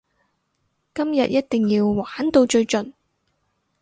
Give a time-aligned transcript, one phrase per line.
[0.95, 2.93] 今日一定要玩到最盡！